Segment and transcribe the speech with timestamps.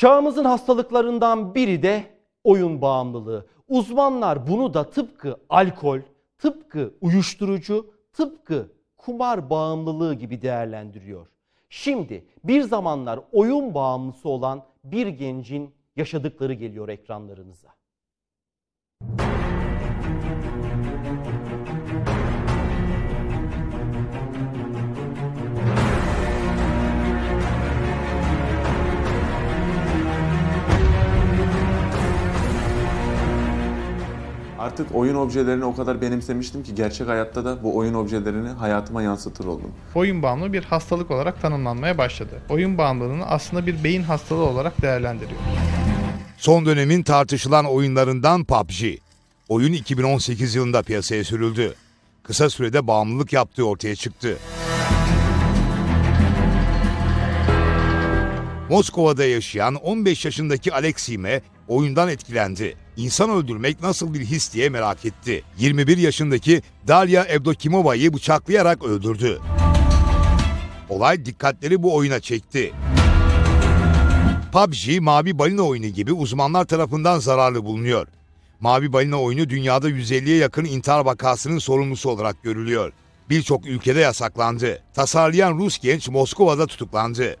[0.00, 2.04] Çağımızın hastalıklarından biri de
[2.44, 3.46] oyun bağımlılığı.
[3.68, 6.00] Uzmanlar bunu da tıpkı alkol,
[6.38, 11.26] tıpkı uyuşturucu, tıpkı kumar bağımlılığı gibi değerlendiriyor.
[11.68, 17.68] Şimdi bir zamanlar oyun bağımlısı olan bir gencin yaşadıkları geliyor ekranlarınıza.
[34.60, 39.44] Artık oyun objelerini o kadar benimsemiştim ki gerçek hayatta da bu oyun objelerini hayatıma yansıtır
[39.44, 39.72] oldum.
[39.94, 42.42] Oyun bağımlılığı bir hastalık olarak tanımlanmaya başladı.
[42.48, 45.40] Oyun bağımlılığını aslında bir beyin hastalığı olarak değerlendiriyor.
[46.36, 48.84] Son dönemin tartışılan oyunlarından PUBG.
[49.48, 51.74] Oyun 2018 yılında piyasaya sürüldü.
[52.22, 54.38] Kısa sürede bağımlılık yaptığı ortaya çıktı.
[58.70, 62.76] Moskova'da yaşayan 15 yaşındaki Aleksime oyundan etkilendi.
[62.96, 65.42] İnsan öldürmek nasıl bir his diye merak etti.
[65.58, 69.40] 21 yaşındaki Dalia Evdokimova'yı bıçaklayarak öldürdü.
[70.88, 72.72] Olay dikkatleri bu oyuna çekti.
[74.52, 78.06] PUBG, Mavi Balina oyunu gibi uzmanlar tarafından zararlı bulunuyor.
[78.60, 82.92] Mavi Balina oyunu dünyada 150'ye yakın intihar vakasının sorumlusu olarak görülüyor.
[83.30, 84.82] Birçok ülkede yasaklandı.
[84.94, 87.36] Tasarlayan Rus genç Moskova'da tutuklandı.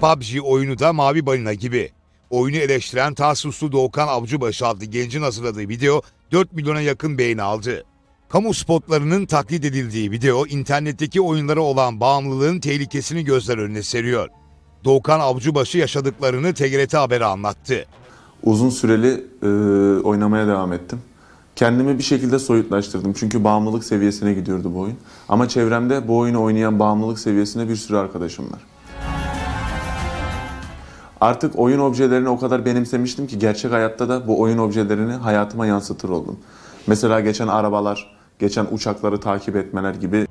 [0.00, 1.90] PUBG oyunu da Mavi Balina gibi.
[2.30, 7.84] Oyunu eleştiren Tarsuslu Doğukan Avcıbaşı adlı gencin hazırladığı video 4 milyona yakın beğeni aldı.
[8.28, 14.28] Kamu spotlarının taklit edildiği video internetteki oyunlara olan bağımlılığın tehlikesini gözler önüne seriyor.
[14.84, 17.86] Doğukan Avcıbaşı yaşadıklarını TGRT Haber'e anlattı.
[18.42, 19.46] Uzun süreli e,
[20.02, 20.98] oynamaya devam ettim.
[21.56, 24.96] Kendimi bir şekilde soyutlaştırdım çünkü bağımlılık seviyesine gidiyordu bu oyun.
[25.28, 28.60] Ama çevremde bu oyunu oynayan bağımlılık seviyesinde bir sürü arkadaşım var.
[31.20, 36.08] Artık oyun objelerini o kadar benimsemiştim ki gerçek hayatta da bu oyun objelerini hayatıma yansıtır
[36.08, 36.38] oldum.
[36.86, 40.26] Mesela geçen arabalar, geçen uçakları takip etmeler gibi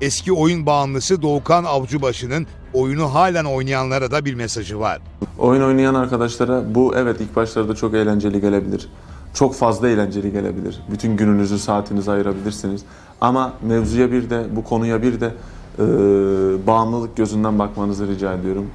[0.00, 4.98] Eski oyun bağımlısı Doğukan Avcıbaşı'nın oyunu halen oynayanlara da bir mesajı var.
[5.38, 8.88] Oyun oynayan arkadaşlara bu evet ilk başlarda çok eğlenceli gelebilir.
[9.34, 10.80] Çok fazla eğlenceli gelebilir.
[10.90, 12.82] Bütün gününüzü, saatinizi ayırabilirsiniz.
[13.20, 15.34] Ama mevzuya bir de, bu konuya bir de
[15.78, 15.82] e,
[16.66, 18.70] bağımlılık gözünden bakmanızı rica ediyorum.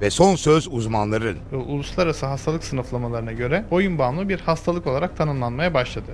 [0.00, 1.36] Ve son söz uzmanların.
[1.66, 6.10] Uluslararası hastalık sınıflamalarına göre oyun bağımlılığı bir hastalık olarak tanımlanmaya başladı.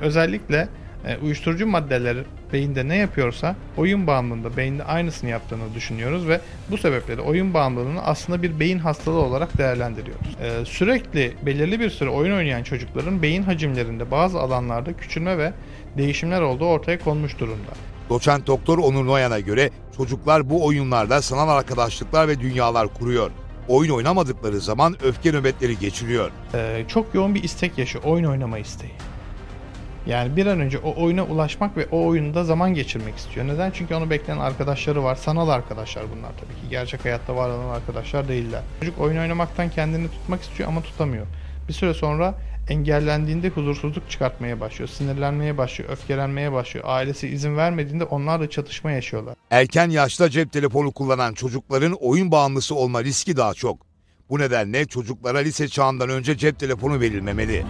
[0.00, 0.68] Özellikle
[1.06, 2.16] e, uyuşturucu maddeler
[2.52, 6.40] beyinde ne yapıyorsa oyun bağımlılığında beyinde aynısını yaptığını düşünüyoruz ve
[6.70, 10.36] bu sebeple de oyun bağımlılığını aslında bir beyin hastalığı olarak değerlendiriyoruz.
[10.42, 15.52] E, sürekli belirli bir süre oyun oynayan çocukların beyin hacimlerinde bazı alanlarda küçülme ve
[15.98, 17.72] değişimler olduğu ortaya konmuş durumda.
[18.10, 23.30] Doçent Doktor Onur Noyan'a göre çocuklar bu oyunlarda sanal arkadaşlıklar ve dünyalar kuruyor.
[23.68, 26.30] Oyun oynamadıkları zaman öfke nöbetleri geçiriyor.
[26.54, 28.04] Ee, çok yoğun bir istek yaşıyor.
[28.04, 28.92] Oyun oynama isteği.
[30.06, 33.46] Yani bir an önce o oyuna ulaşmak ve o oyunda zaman geçirmek istiyor.
[33.46, 33.70] Neden?
[33.70, 35.14] Çünkü onu bekleyen arkadaşları var.
[35.14, 36.70] Sanal arkadaşlar bunlar tabii ki.
[36.70, 38.62] Gerçek hayatta var olan arkadaşlar değiller.
[38.80, 41.26] Çocuk oyun oynamaktan kendini tutmak istiyor ama tutamıyor.
[41.68, 42.34] Bir süre sonra
[42.70, 44.88] engellendiğinde huzursuzluk çıkartmaya başlıyor.
[44.88, 45.90] Sinirlenmeye başlıyor.
[45.90, 46.84] Öfkelenmeye başlıyor.
[46.88, 49.34] Ailesi izin vermediğinde onlarla çatışma yaşıyorlar.
[49.50, 53.86] Erken yaşta cep telefonu kullanan çocukların oyun bağımlısı olma riski daha çok.
[54.30, 57.64] Bu nedenle çocuklara lise çağından önce cep telefonu verilmemeli.